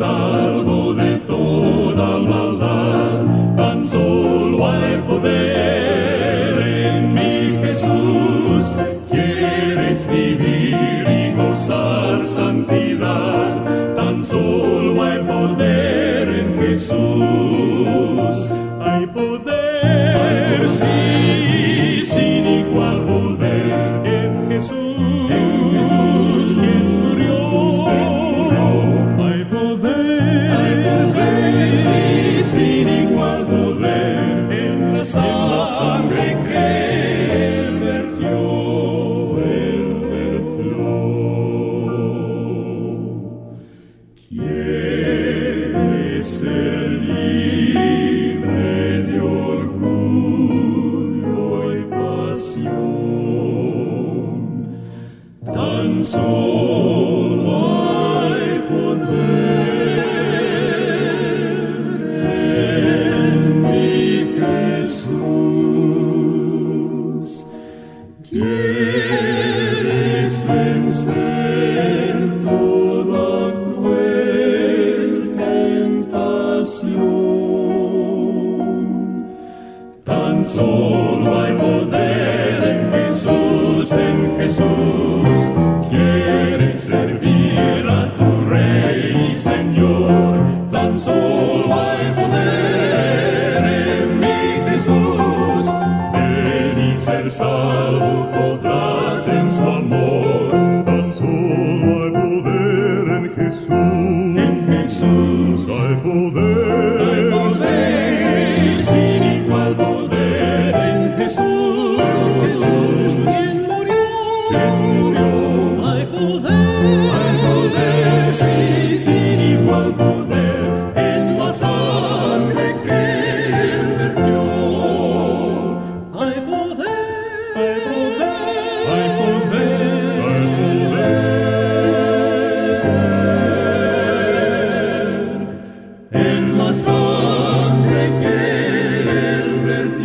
[0.00, 0.79] salvo.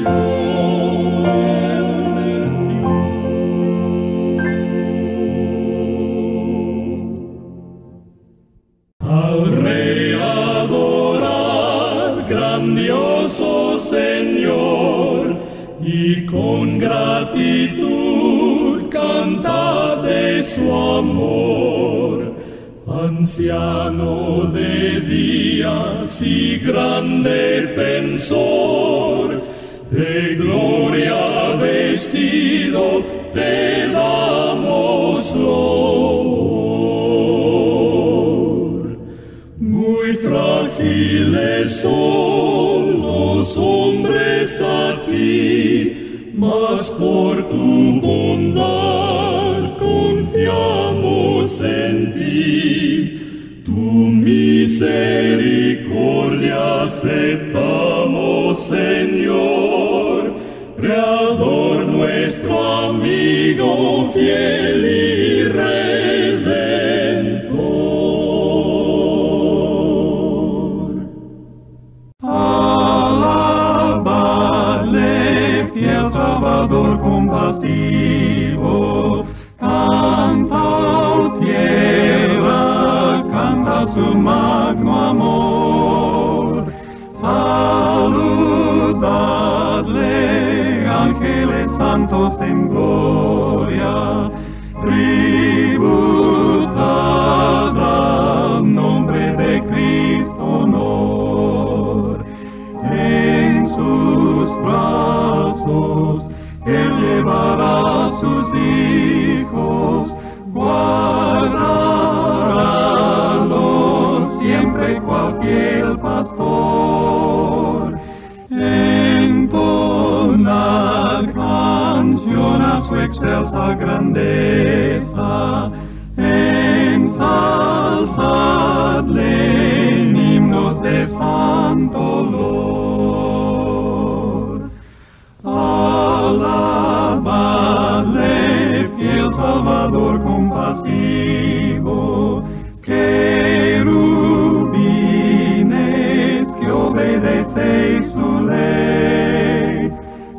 [0.05, 0.64] 오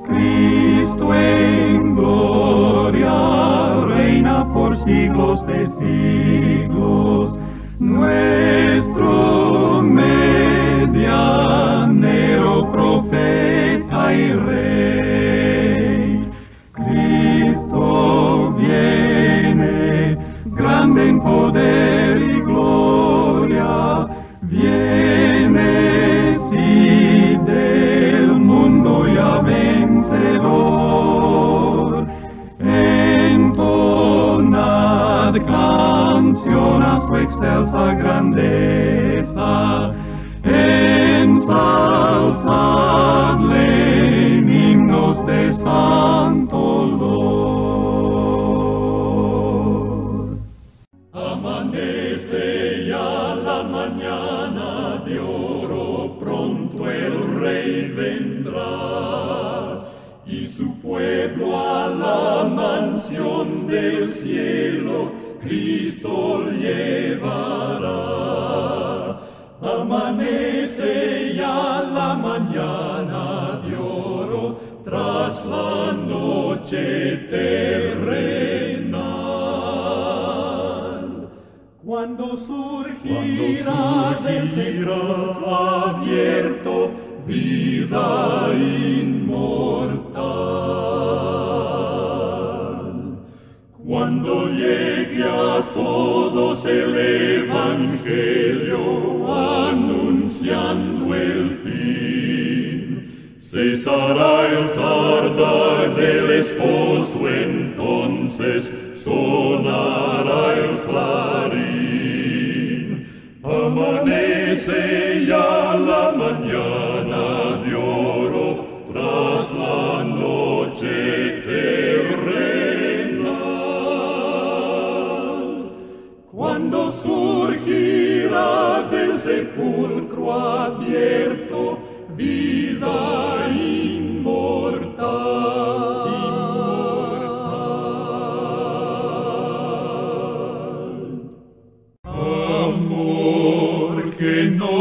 [0.07, 5.86] Cristo en gloria reina por siglos de siglos.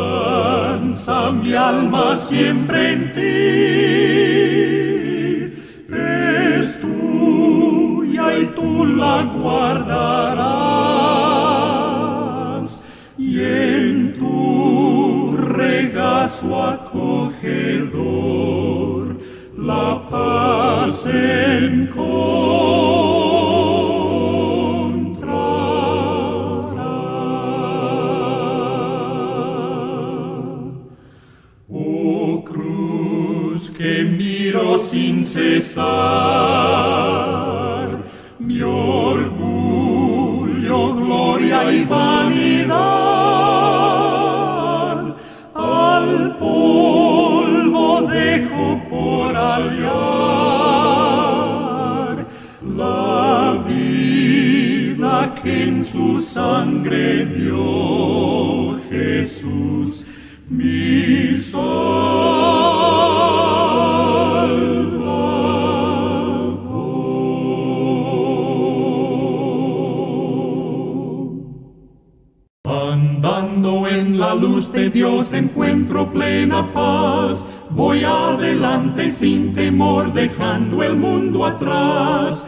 [1.32, 3.44] mi alma siempre en ti.
[5.90, 10.44] Es tuya y tú la guardarás
[13.18, 18.04] y en tu regazo acogedor
[19.56, 21.06] la paz
[56.34, 60.04] sangre dio Jesús,
[60.48, 62.74] mi Salvador.
[72.64, 77.46] Andando en la luz de Dios encuentro plena paz.
[77.70, 82.43] Voy adelante sin temor, dejando el mundo atrás.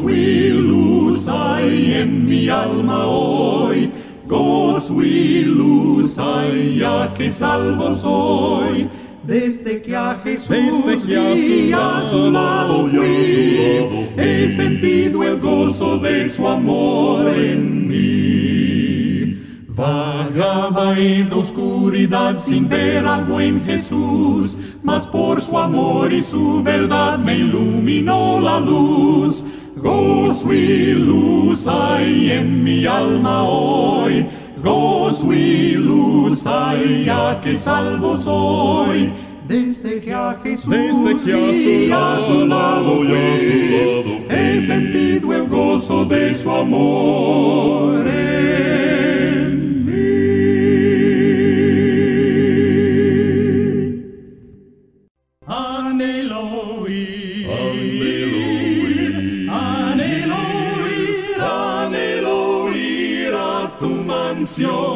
[0.00, 3.90] Gozo y luz hay en mi alma hoy.
[4.26, 8.88] Gozo y luz hay ya que salvo soy.
[9.24, 14.06] Desde que a Jesús Desde que a su vi, a su lado lado, fui, lado
[14.14, 14.24] fui.
[14.24, 19.36] he sentido el gozo de su amor en mí.
[19.68, 27.18] Vagaba en oscuridad sin ver al buen Jesús, mas por su amor y su verdad
[27.18, 29.44] me iluminó la luz.
[29.82, 34.26] Gozo y luz hay en mi alma hoy,
[34.62, 39.10] gozo y luz hay ya que salvo soy.
[39.48, 43.70] Desde que a Jesús Desde que a su a su lado y a su fui,
[43.70, 44.36] lado fui.
[44.36, 48.29] he sentido el gozo de su amor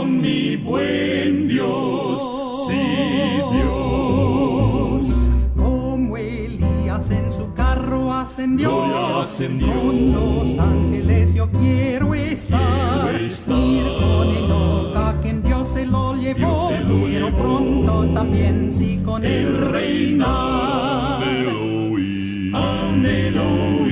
[0.07, 2.23] mi buen Dios,
[2.67, 5.03] sí Dios.
[5.55, 13.11] Como Elías en su carro ascendió, con los ángeles yo quiero estar.
[13.11, 13.45] Quiero estar.
[13.99, 17.39] Con que en Dios se lo llevó, se lo quiero llevó.
[17.39, 21.23] pronto también sí con El él reinar.
[22.55, 23.91] Anhelo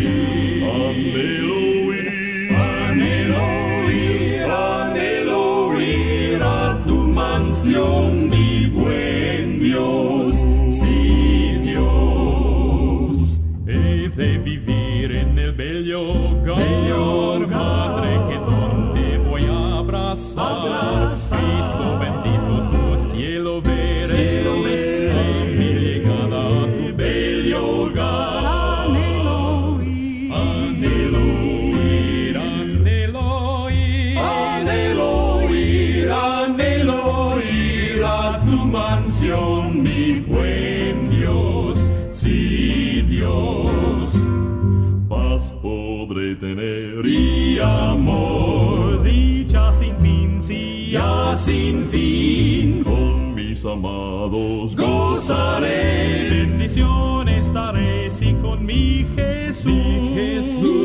[53.73, 56.43] amados gozaré.
[56.43, 58.65] En bendición estaré, sí, con.
[58.65, 60.82] Mi Jesús.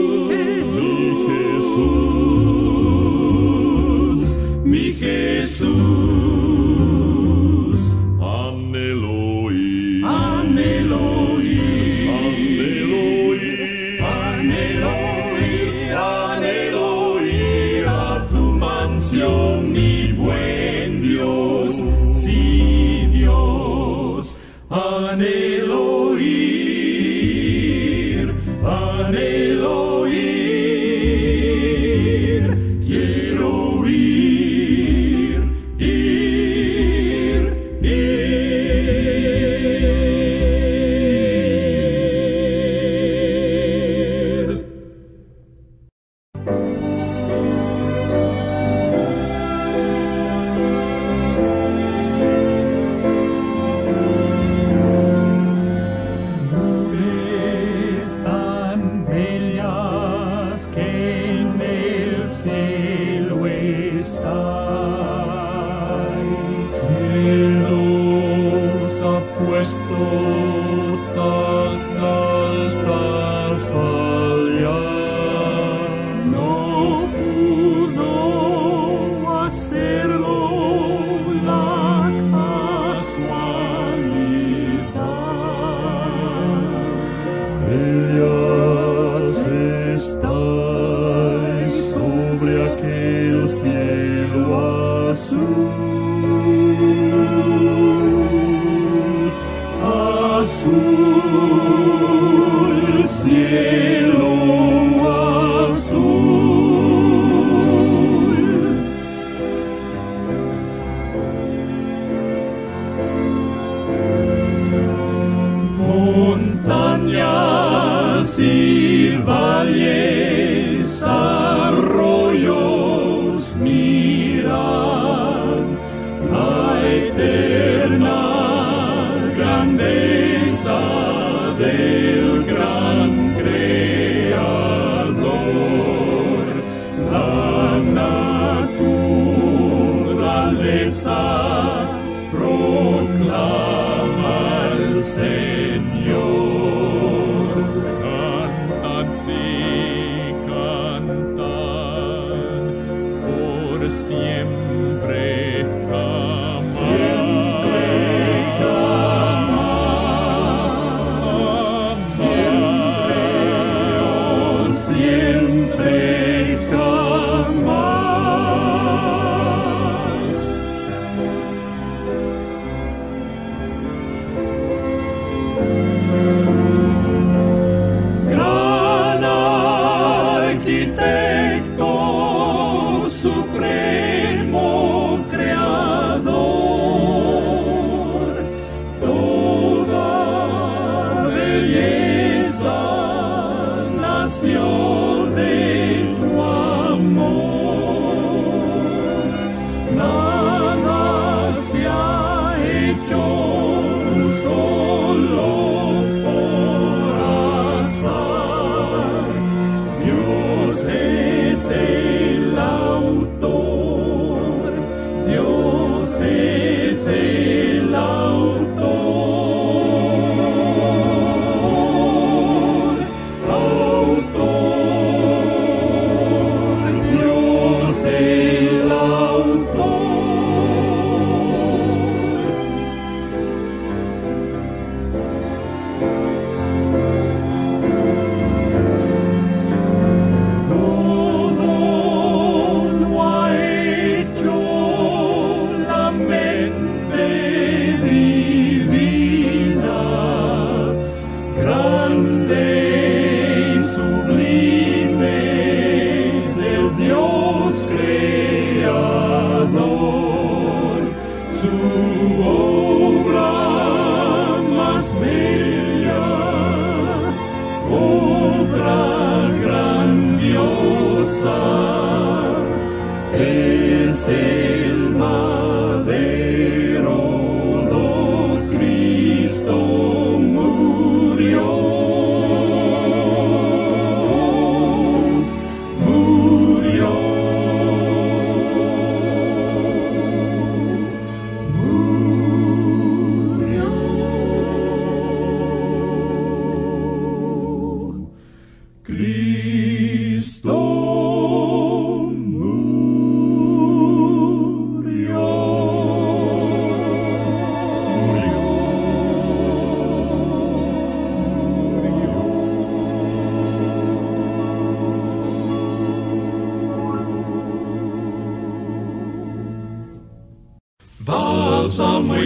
[69.97, 70.46] Lord.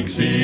[0.02, 0.41] Big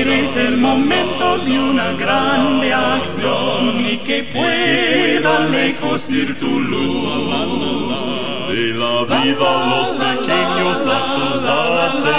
[0.00, 8.00] Esperes el momento de una grande acción y que pueda lejos ir tu luz.
[8.48, 11.44] De la vida los pequeños actos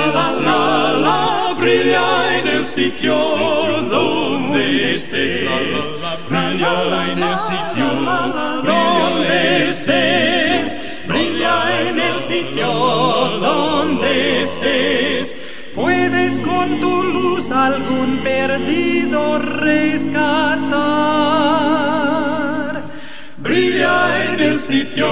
[0.06, 1.06] atención.
[1.58, 3.18] Brilla en el sitio
[3.90, 5.98] donde estés.
[6.30, 7.88] Brilla en el sitio,
[8.64, 10.76] donde estés.
[11.08, 12.68] Brilla en el sitio
[13.42, 15.41] donde estés.
[15.76, 20.82] Puedes con tu luz algún perdido rescatar.
[23.38, 25.08] Brilla en el sitio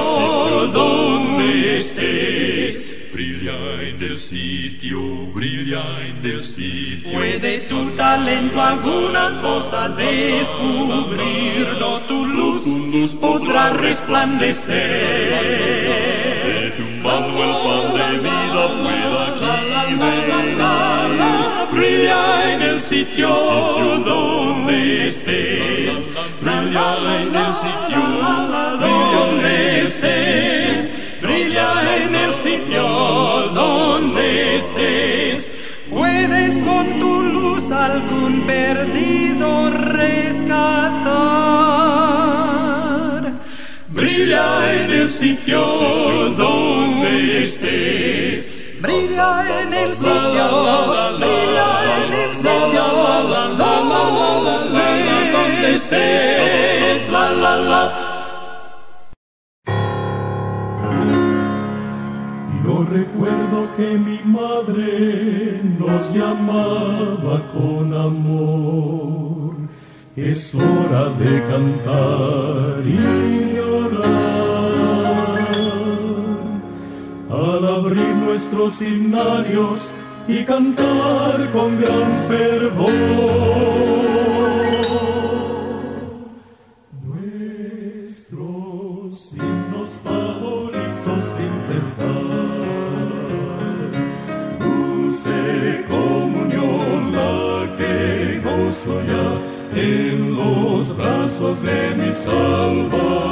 [0.71, 2.95] donde estés.
[3.13, 4.99] Brilla en el sitio,
[5.33, 7.11] brilla en el sitio.
[7.11, 11.19] Puede tu talento alguna cosa descubrirlo,
[12.07, 12.63] tu luz
[13.19, 14.73] podrá resplandecer.
[16.43, 19.28] Que tu mano el pan de vida pueda.
[21.71, 23.29] Brilla en el sitio
[24.05, 25.95] donde estés.
[26.41, 28.01] Brilla en el sitio,
[28.79, 30.89] donde estés.
[31.21, 31.71] Brilla
[32.03, 32.83] en el sitio
[33.53, 35.51] donde estés.
[35.89, 41.19] Puedes con tu luz algún perdido rescatar.
[43.89, 45.61] Brilla en el sitio
[46.37, 48.18] donde estés.
[48.81, 50.45] Brilla en el sitio,
[51.19, 52.83] brilla en el sitio
[55.33, 57.09] donde estés.
[57.09, 57.83] La la la.
[62.63, 69.55] Yo recuerdo que mi madre nos llamaba con amor.
[70.15, 73.48] Es hora de cantar y
[78.39, 79.91] nuestros himnarios
[80.25, 82.93] y cantar con gran fervor.
[87.03, 88.33] Nuestros
[89.33, 92.29] himnos favoritos sin cesar.
[94.59, 99.27] Dulce comunión la que gozo ya
[99.77, 103.28] en los brazos de mi Salvador.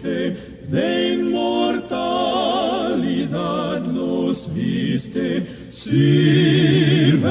[0.00, 0.36] viste
[0.68, 7.30] de inmortalidad nos viste, sirve.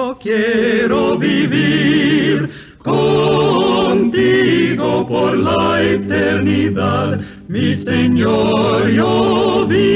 [0.00, 2.48] yo quiero vivir
[2.78, 4.06] contigo
[5.06, 9.90] por la eternidad, mi Señor, yo viviré.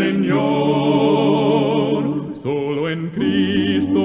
[0.00, 0.32] Señor,
[2.32, 4.00] solo en Cristo,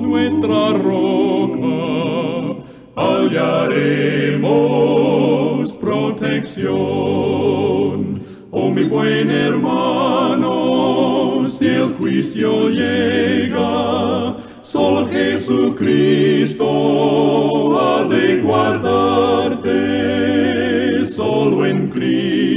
[0.00, 2.56] nuestra roca,
[2.96, 4.40] hallaremos
[5.72, 6.72] protección.
[8.50, 10.50] Oh mi buen hermano,
[11.46, 16.64] si el juicio llega, solo Jesucristo
[17.78, 19.74] ha de guardarte,
[21.04, 22.51] solo en Cristo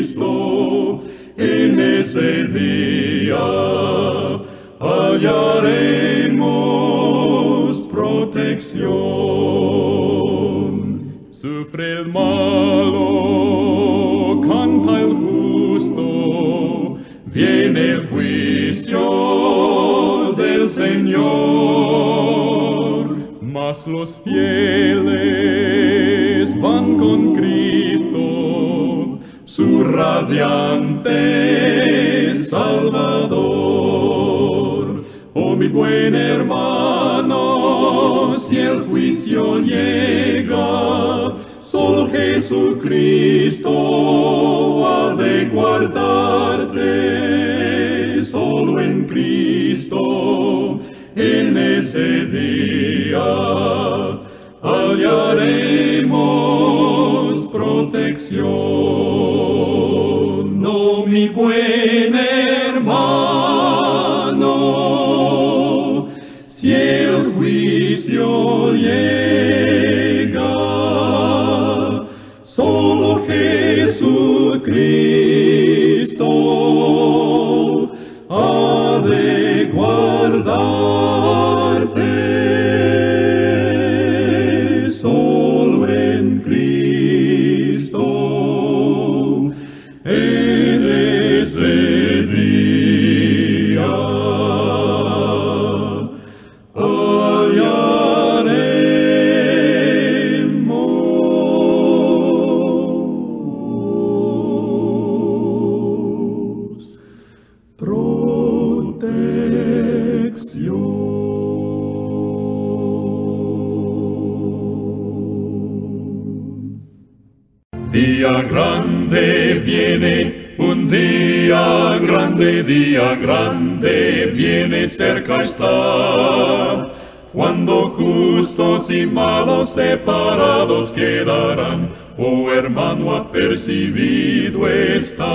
[119.10, 126.89] viene, un día grande, día grande viene, cerca está.
[127.34, 135.26] Cuando justos y malos separados quedarán, oh hermano, apercibido estás.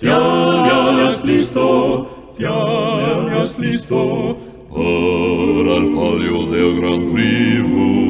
[0.00, 4.38] Te hallas listo, te hallas listo
[4.70, 8.05] para el fallo del gran tribunal.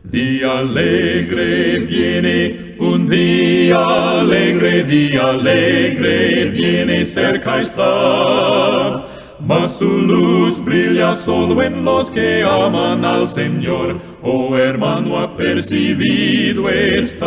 [0.03, 3.83] Día alegre viene, un día
[4.19, 9.12] alegre, día alegre viene, cerca está.
[9.45, 17.23] Mas su luz brilla solo en los que aman al Señor, oh hermano, apercibido estás.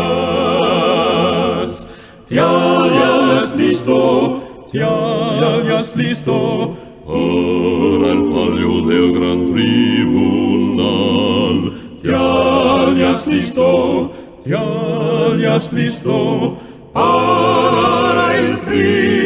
[2.26, 6.74] Te hallas listo, te hallas listo
[7.06, 10.80] para el fallo del gran tribunal.
[12.02, 14.10] Te hallas listo,
[14.42, 16.56] te hallas listo
[16.94, 19.25] para el tribunal.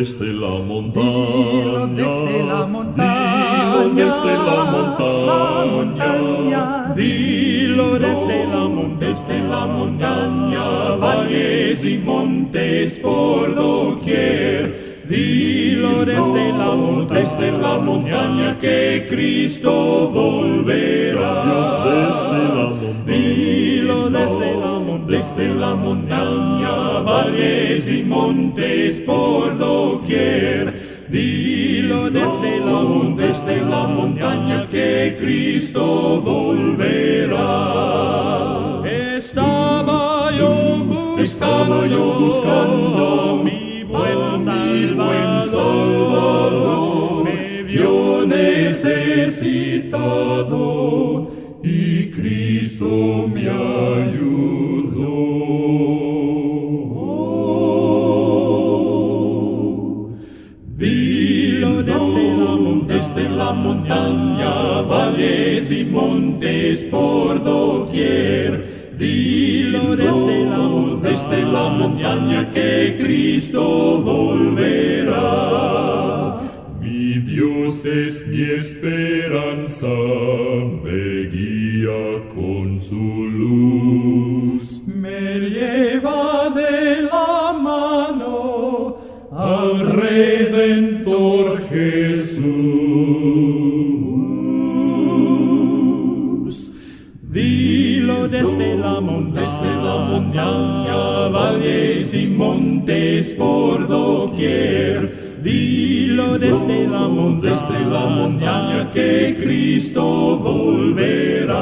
[0.00, 6.94] Desde la montaña, desde la montaña, dilo desde la montaña, montaña.
[6.96, 10.64] dilo desde la montaña, desde la montaña,
[10.96, 14.88] valles y montes por doquier.
[15.06, 16.70] Dilo desde la,
[17.10, 21.44] desde la montaña que Cristo volverá.
[21.44, 23.04] Dios desde la montaña.
[23.06, 24.79] Dilo desde la, mon- desde
[25.60, 30.72] la montaña, valles y montes por doquier.
[31.10, 32.82] Dilo desde la,
[33.14, 37.38] desde la montaña que Cristo volverá.
[38.86, 40.54] Estaba yo
[40.86, 44.42] buscando, estaba yo buscando mi buen
[45.52, 49.60] Salvador, me vio necesitado
[51.62, 54.69] y Cristo me ayudó.
[60.80, 68.96] Vino desde la, montaña, valles y montes por doquier.
[68.96, 75.18] Dilo desde la, montaña, la montaña que Cristo volverá.
[76.80, 79.86] Mi Dios es mi esperanza,
[80.82, 84.80] me guía con su luz.
[107.40, 111.56] desde la montaña que Cristo volverá.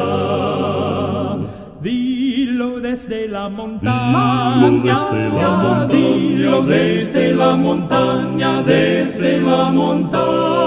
[1.83, 10.58] Dilo desde la montaña, dilo desde la montaña, dilo desde la montaña, desde la montaña.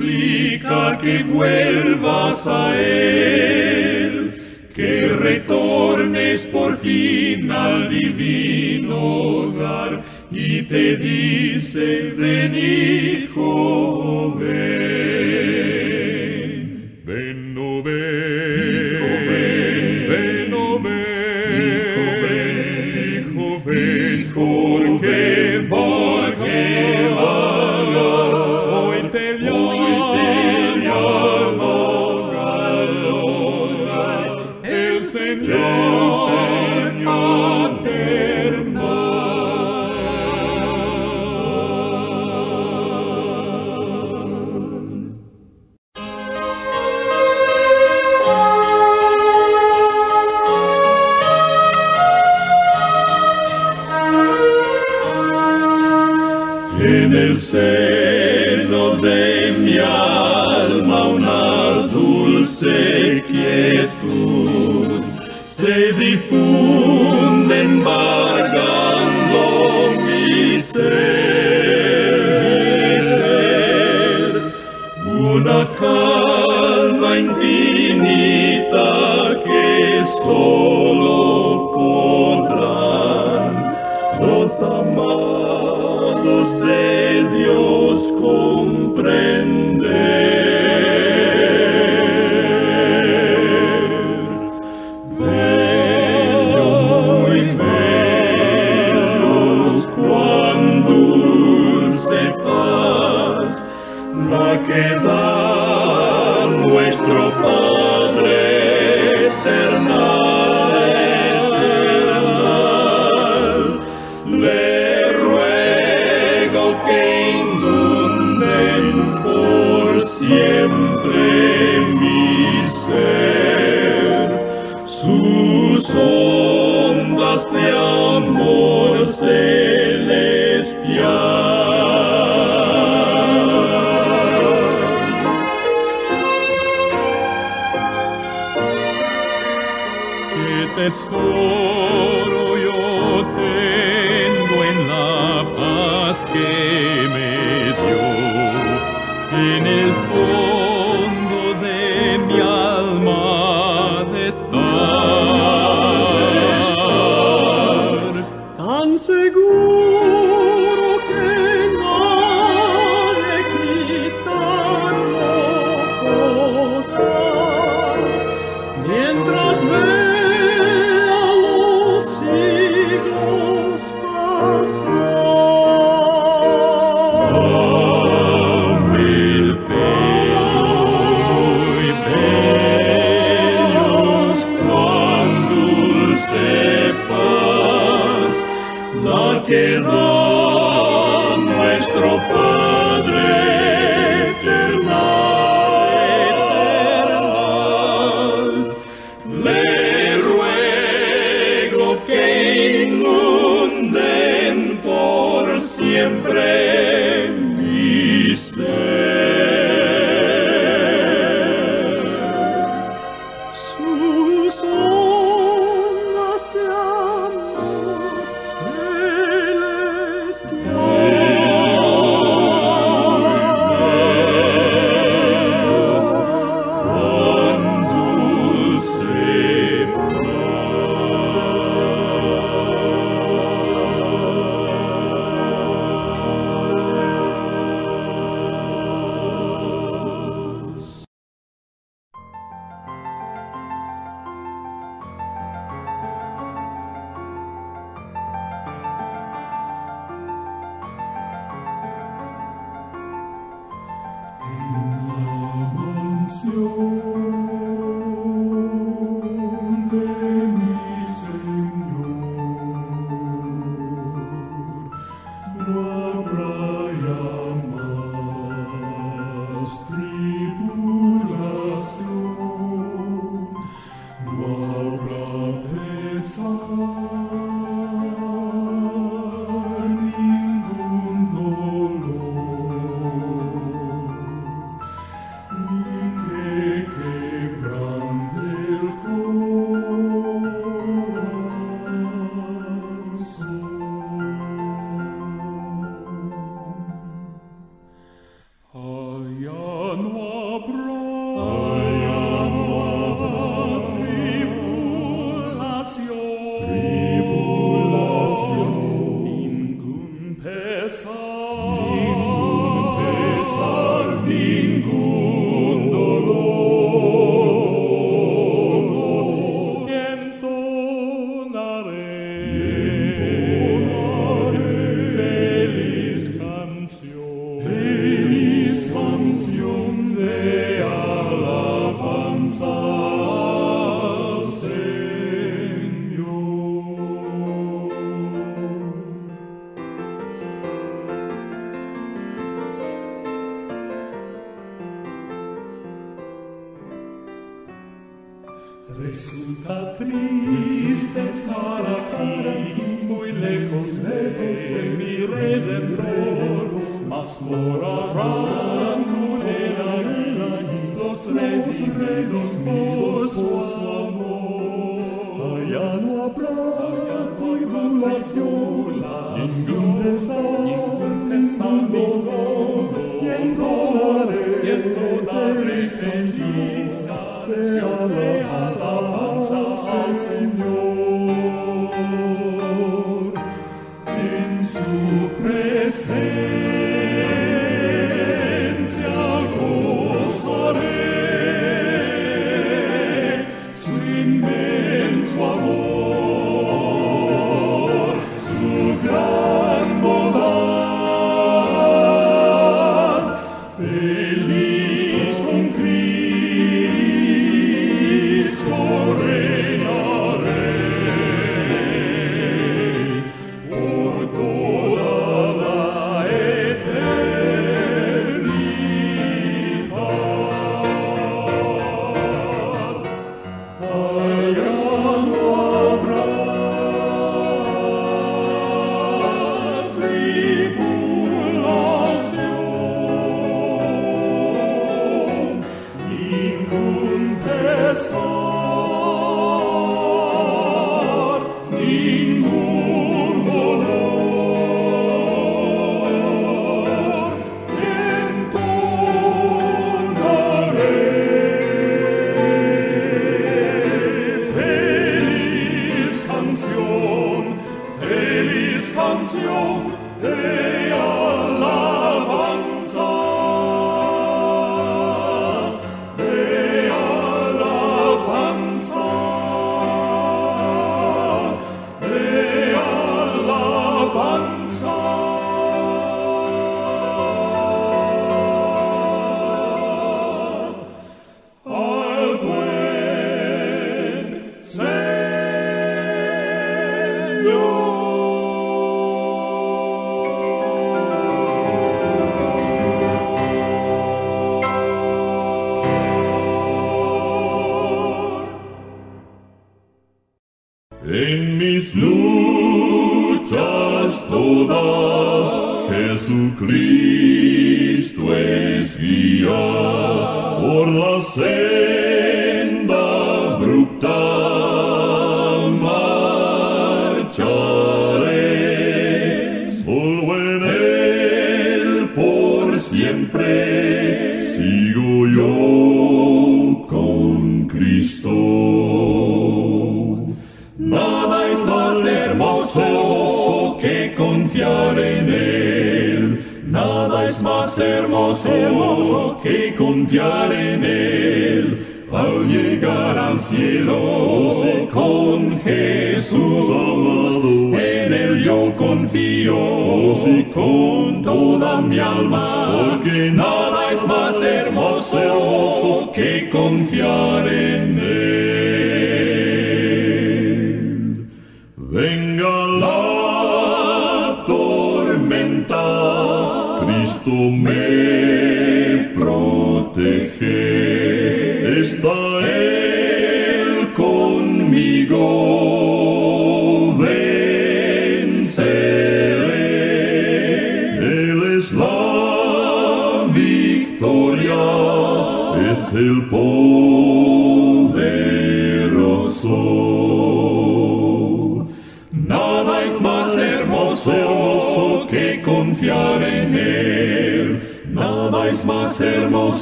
[0.00, 12.14] implica que vuelvas a Él, que retornes por fin al divino hogar y te dice,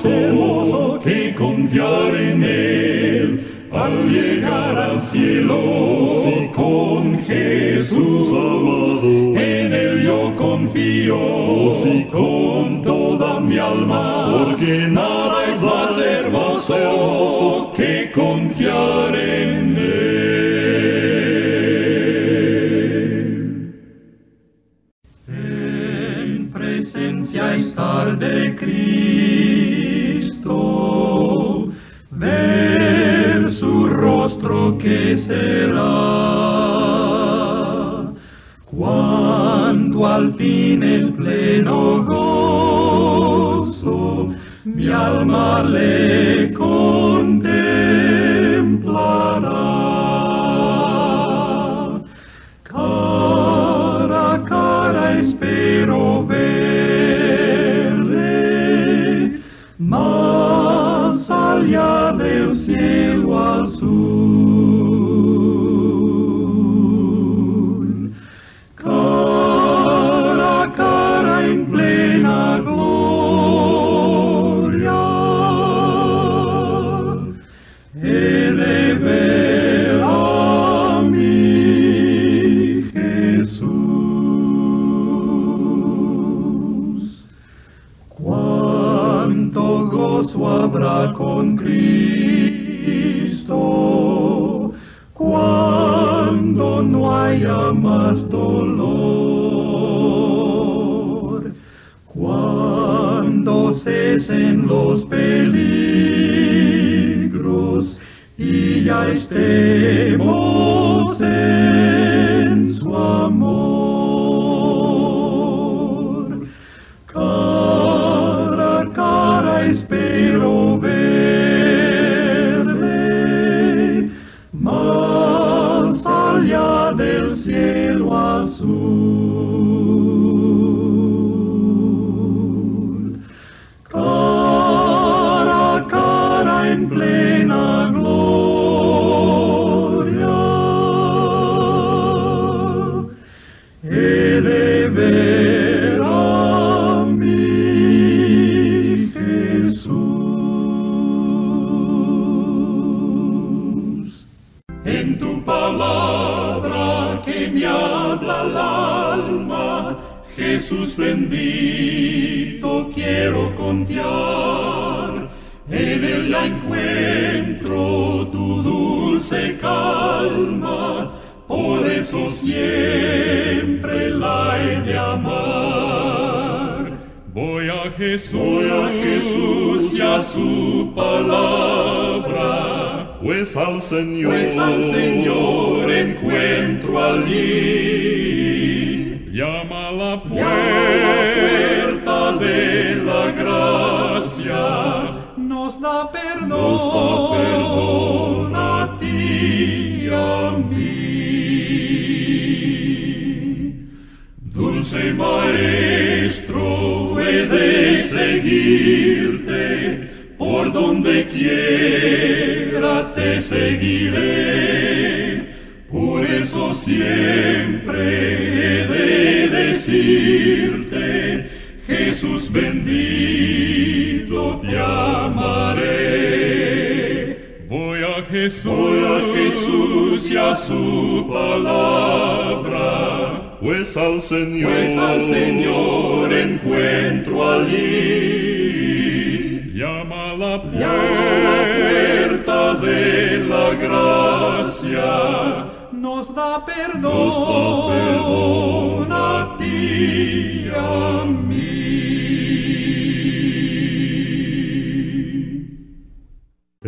[0.03, 6.09] conocemos o oh, que confiar en Él al llegar al cielo.
[6.23, 15.18] Si con Jesús amado, en Él yo confío, si con toda mi alma, porque nada
[109.09, 110.68] Mărește-mă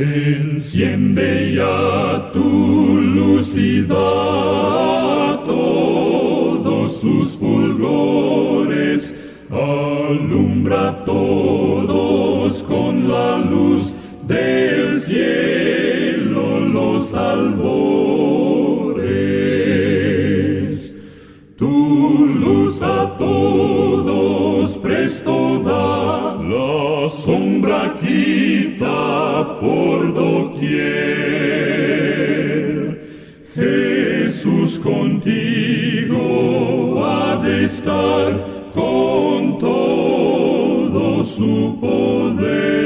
[0.00, 9.14] Enciende ya tu luz y da todos sus fulgores,
[9.50, 13.92] alumbra todos con la luz
[14.26, 18.06] del cielo los albores.
[21.58, 31.20] Tu luz a todos presto da, la sombra quita por doquier.
[33.54, 36.18] Jesús contigo
[37.04, 42.79] ha de estar con todo su poder.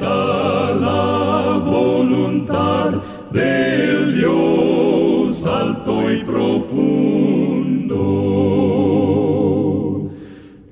[0.00, 7.96] la voluntad del Dios alto y profundo.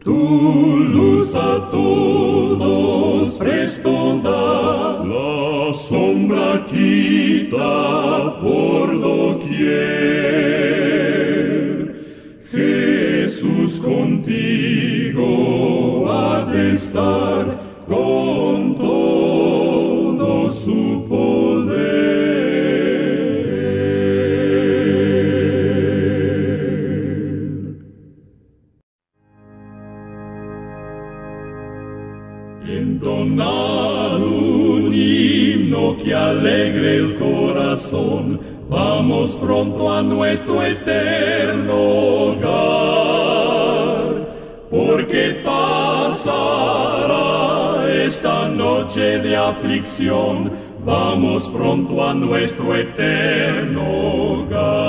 [0.04, 7.96] Tu luz a todos presto la sombra quita.
[39.26, 41.74] Vamos pronto a nuestro eterno
[42.28, 42.46] hogar,
[44.70, 46.32] porque pasará
[48.04, 50.52] esta noche de aflicción.
[50.84, 53.82] Vamos pronto a nuestro eterno
[54.44, 54.86] hogar.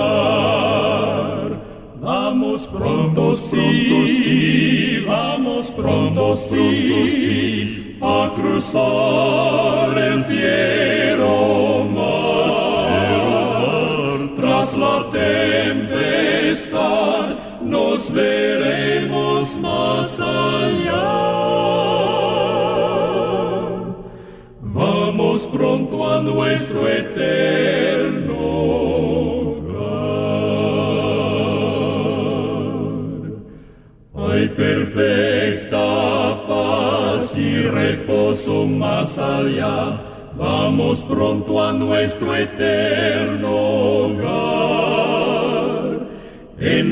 [1.99, 10.96] Vamos pronto, sí, vamos pronto, sí a cruzar el fiero
[18.17, 21.07] veremos más allá.
[24.61, 28.37] Vamos pronto a nuestro eterno
[29.47, 29.87] hogar.
[34.15, 35.87] Ay, perfecta
[37.37, 40.01] y reposo más allá.
[40.35, 44.86] Vamos pronto a nuestro eterno hogar.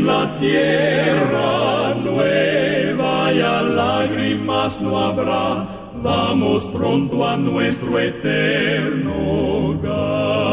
[0.05, 5.67] La tierra nueva ya lágrimas no habrá.
[6.03, 9.13] Vamos pronto a nuestro eterno
[9.69, 10.45] hogar.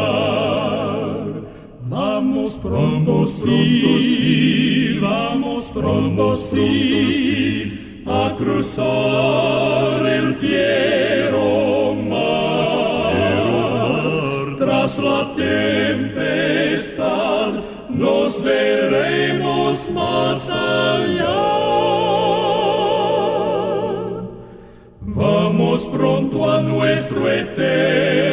[1.83, 11.12] Vamos pronto, sí, vamos pronto, sí a cruzar el fiero
[26.03, 28.32] pronto a nuestro eterno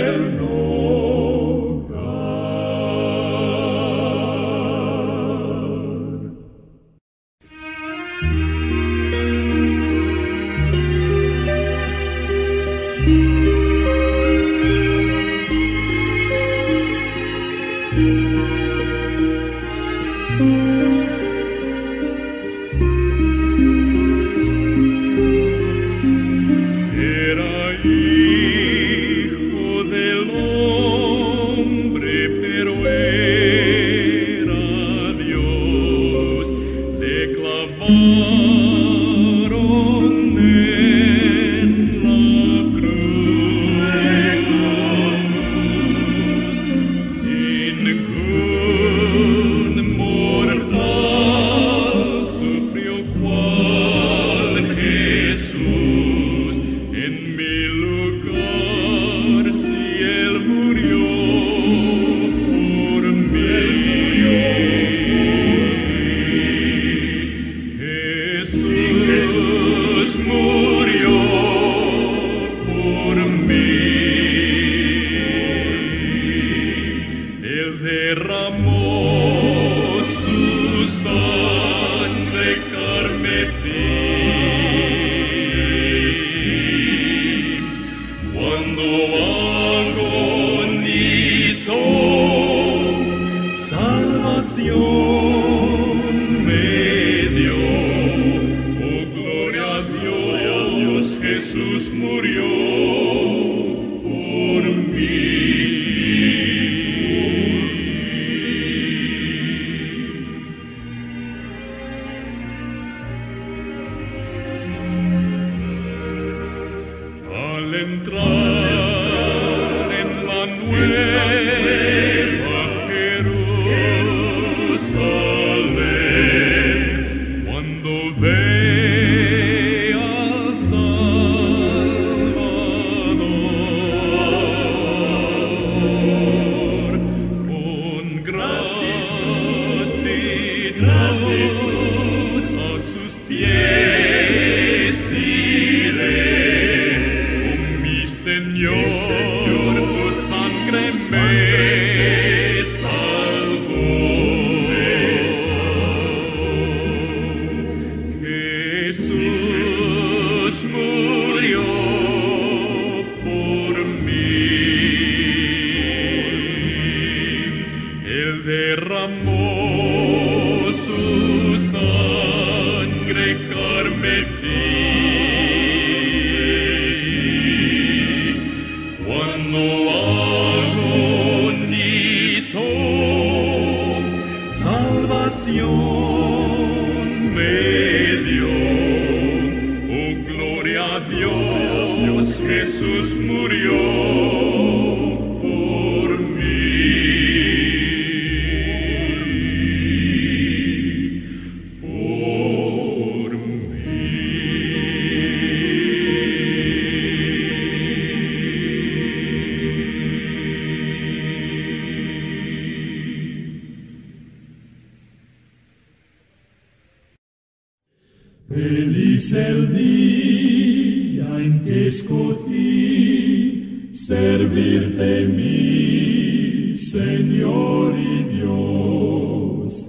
[227.59, 229.87] Señor y Dios.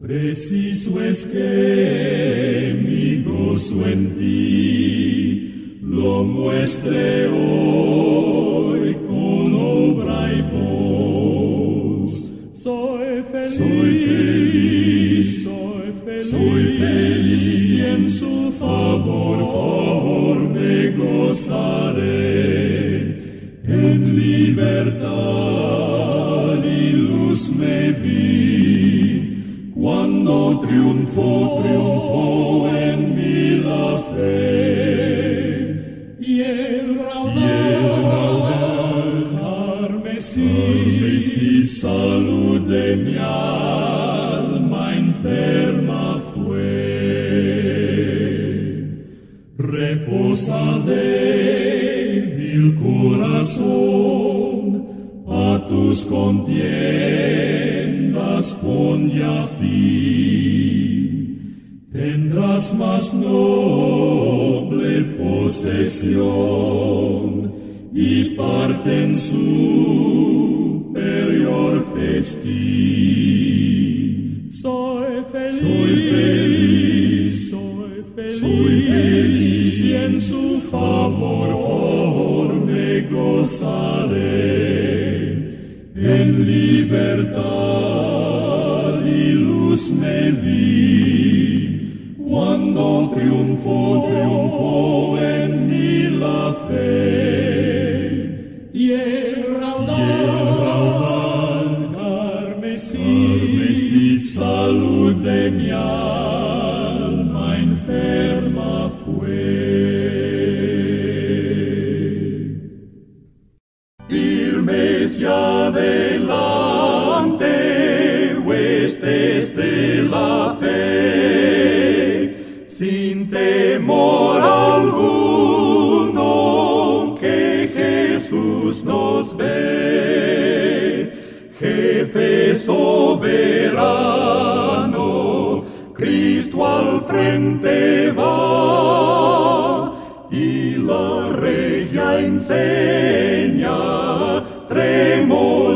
[0.00, 12.12] Preciso es que mi gozo en ti lo muestre hoy con obra y voz.
[12.52, 19.81] Soy feliz, soy feliz, soy feliz, soy feliz y en su favor.
[31.12, 32.01] triunfo, triunfo.
[67.94, 69.71] y parten su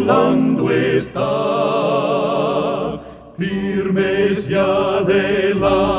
[0.07, 1.21] volando está,
[3.37, 5.97] firmes y adelante.